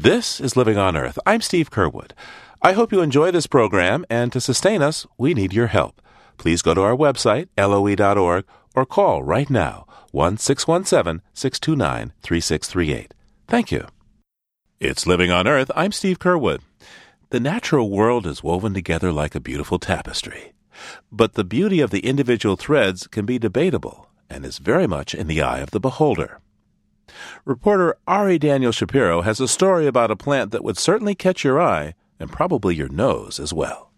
[0.00, 1.18] This is Living on Earth.
[1.26, 2.12] I'm Steve Curwood.
[2.62, 6.00] I hope you enjoy this program, and to sustain us, we need your help.
[6.38, 13.12] Please go to our website, loe.org, or call right now, 1 617 629 3638.
[13.46, 13.88] Thank you.
[14.78, 15.70] It's Living on Earth.
[15.76, 16.60] I'm Steve Curwood.
[17.28, 20.54] The natural world is woven together like a beautiful tapestry.
[21.12, 25.26] But the beauty of the individual threads can be debatable and is very much in
[25.26, 26.40] the eye of the beholder.
[27.44, 31.60] Reporter Ari Daniel Shapiro has a story about a plant that would certainly catch your
[31.60, 33.90] eye and probably your nose as well.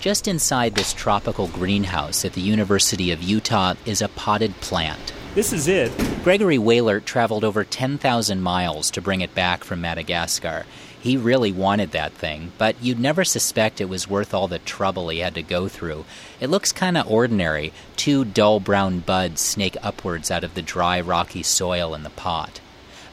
[0.00, 5.12] Just inside this tropical greenhouse at the University of Utah is a potted plant.
[5.32, 5.92] This is it.
[6.24, 10.66] Gregory Wahlert traveled over 10,000 miles to bring it back from Madagascar.
[11.00, 15.08] He really wanted that thing, but you'd never suspect it was worth all the trouble
[15.08, 16.04] he had to go through.
[16.40, 17.72] It looks kind of ordinary.
[17.94, 22.60] Two dull brown buds snake upwards out of the dry, rocky soil in the pot.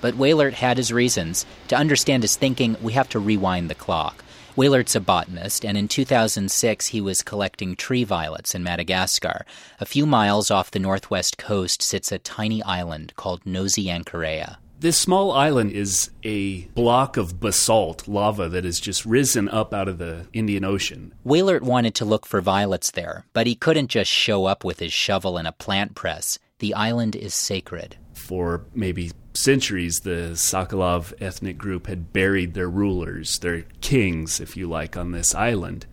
[0.01, 1.45] But Wahlert had his reasons.
[1.67, 4.23] To understand his thinking, we have to rewind the clock.
[4.57, 9.45] Wahlert's a botanist, and in 2006 he was collecting tree violets in Madagascar.
[9.79, 14.57] A few miles off the northwest coast sits a tiny island called Nosy Ankarea.
[14.79, 19.87] This small island is a block of basalt lava that has just risen up out
[19.87, 21.13] of the Indian Ocean.
[21.23, 24.91] Wahlert wanted to look for violets there, but he couldn't just show up with his
[24.91, 26.39] shovel and a plant press.
[26.57, 27.97] The island is sacred.
[28.27, 34.67] For maybe centuries, the Sakalava ethnic group had buried their rulers, their kings, if you
[34.67, 35.85] like, on this island.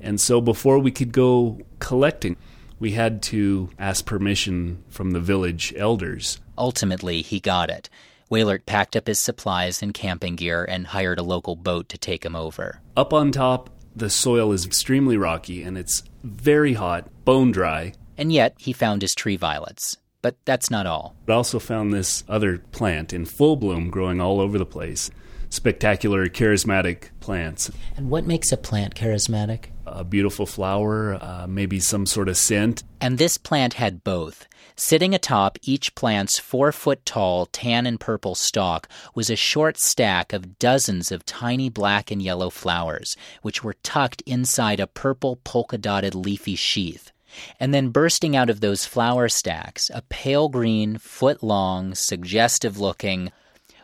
[0.00, 2.36] And so before we could go collecting,
[2.80, 6.40] we had to ask permission from the village elders.
[6.58, 7.88] Ultimately, he got it.
[8.32, 12.24] Wahlert packed up his supplies and camping gear and hired a local boat to take
[12.24, 12.80] him over.
[12.96, 17.92] Up on top, the soil is extremely rocky and it's very hot, bone dry.
[18.18, 19.96] And yet, he found his tree violets.
[20.22, 21.14] But that's not all.
[21.28, 25.10] I also found this other plant in full bloom growing all over the place.
[25.48, 27.70] Spectacular, charismatic plants.
[27.96, 29.66] And what makes a plant charismatic?
[29.84, 32.84] A beautiful flower, uh, maybe some sort of scent.
[33.00, 34.46] And this plant had both.
[34.76, 40.32] Sitting atop each plant's four foot tall tan and purple stalk was a short stack
[40.32, 45.76] of dozens of tiny black and yellow flowers, which were tucked inside a purple polka
[45.76, 47.10] dotted leafy sheath.
[47.58, 53.32] And then bursting out of those flower stacks, a pale green, foot long, suggestive looking,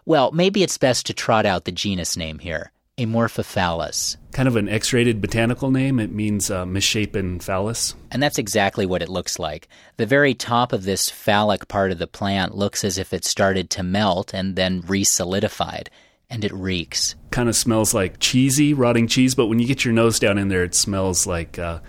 [0.04, 4.16] well, maybe it's best to trot out the genus name here Amorphophallus.
[4.32, 6.00] Kind of an X rated botanical name.
[6.00, 7.94] It means uh, misshapen phallus.
[8.10, 9.68] And that's exactly what it looks like.
[9.98, 13.68] The very top of this phallic part of the plant looks as if it started
[13.70, 15.90] to melt and then re solidified.
[16.30, 17.14] And it reeks.
[17.30, 20.48] Kind of smells like cheesy, rotting cheese, but when you get your nose down in
[20.48, 21.58] there, it smells like.
[21.58, 21.80] Uh,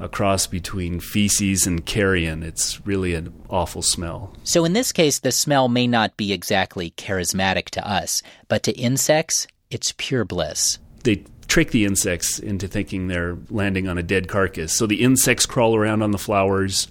[0.00, 2.42] a cross between feces and carrion.
[2.42, 4.34] It's really an awful smell.
[4.44, 8.72] So, in this case, the smell may not be exactly charismatic to us, but to
[8.72, 10.78] insects, it's pure bliss.
[11.04, 14.72] They trick the insects into thinking they're landing on a dead carcass.
[14.72, 16.88] So the insects crawl around on the flowers,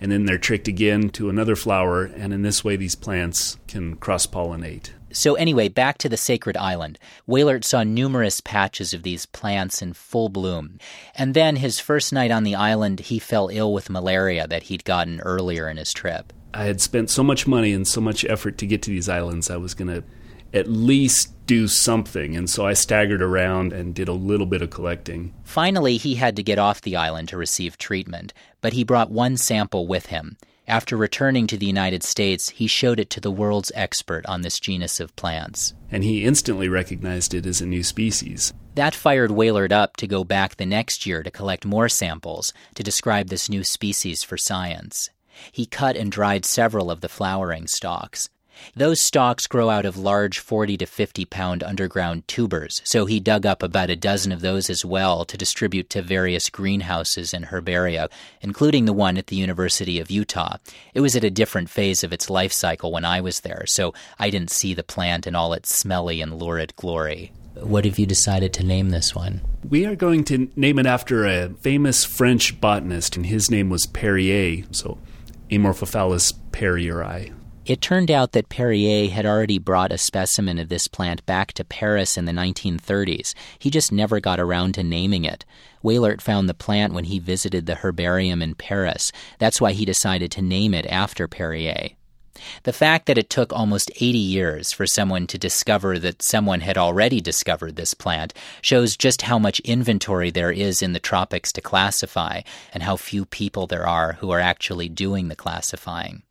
[0.00, 3.96] and then they're tricked again to another flower, and in this way, these plants can
[3.96, 4.90] cross pollinate.
[5.12, 6.98] So, anyway, back to the sacred island.
[7.28, 10.78] Wahlert saw numerous patches of these plants in full bloom.
[11.14, 14.84] And then, his first night on the island, he fell ill with malaria that he'd
[14.84, 16.32] gotten earlier in his trip.
[16.54, 19.50] I had spent so much money and so much effort to get to these islands,
[19.50, 20.04] I was going to
[20.52, 22.36] at least do something.
[22.36, 25.34] And so I staggered around and did a little bit of collecting.
[25.44, 29.36] Finally, he had to get off the island to receive treatment, but he brought one
[29.36, 30.36] sample with him.
[30.68, 34.60] After returning to the United States, he showed it to the world's expert on this
[34.60, 35.74] genus of plants.
[35.90, 38.52] And he instantly recognized it as a new species.
[38.74, 42.82] That fired Wahlert up to go back the next year to collect more samples to
[42.82, 45.10] describe this new species for science.
[45.50, 48.30] He cut and dried several of the flowering stalks.
[48.74, 53.46] Those stalks grow out of large 40 to 50 pound underground tubers, so he dug
[53.46, 58.08] up about a dozen of those as well to distribute to various greenhouses and herbaria,
[58.40, 60.56] including the one at the University of Utah.
[60.94, 63.94] It was at a different phase of its life cycle when I was there, so
[64.18, 67.32] I didn't see the plant in all its smelly and lurid glory.
[67.54, 69.42] What have you decided to name this one?
[69.68, 73.86] We are going to name it after a famous French botanist, and his name was
[73.86, 74.98] Perrier, so
[75.50, 77.32] Amorphophallus perrieri.
[77.64, 81.64] It turned out that Perrier had already brought a specimen of this plant back to
[81.64, 83.34] Paris in the 1930s.
[83.56, 85.44] He just never got around to naming it.
[85.82, 89.12] Wahlert found the plant when he visited the herbarium in Paris.
[89.38, 91.90] That's why he decided to name it after Perrier.
[92.64, 96.76] The fact that it took almost 80 years for someone to discover that someone had
[96.76, 101.60] already discovered this plant shows just how much inventory there is in the tropics to
[101.60, 102.40] classify
[102.74, 106.24] and how few people there are who are actually doing the classifying.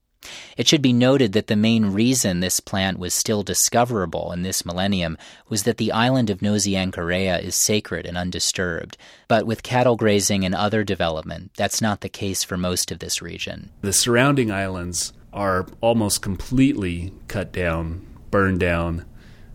[0.58, 4.66] It should be noted that the main reason this plant was still discoverable in this
[4.66, 5.18] millennium
[5.50, 8.98] was that the island of Nosy Nosiankarea is sacred and undisturbed.
[9.28, 13.22] But with cattle grazing and other development, that's not the case for most of this
[13.22, 13.72] region.
[13.82, 19.06] The surrounding islands are almost completely cut down, burned down.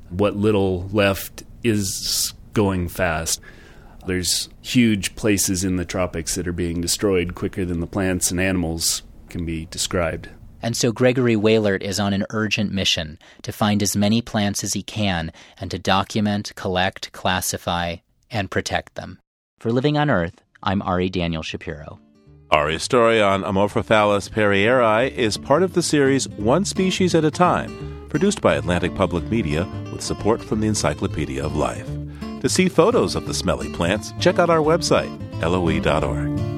[0.08, 3.40] What little left is going fast.
[4.06, 8.40] There's huge places in the tropics that are being destroyed quicker than the plants and
[8.40, 10.28] animals can be described.
[10.66, 14.72] And so Gregory Wahlert is on an urgent mission to find as many plants as
[14.72, 15.30] he can
[15.60, 17.98] and to document, collect, classify,
[18.32, 19.20] and protect them.
[19.60, 22.00] For Living on Earth, I'm Ari Daniel Shapiro.
[22.50, 28.08] Ari's story on Amorphophallus perrieri is part of the series One Species at a Time,
[28.08, 31.88] produced by Atlantic Public Media with support from the Encyclopedia of Life.
[32.40, 36.56] To see photos of the smelly plants, check out our website, loe.org.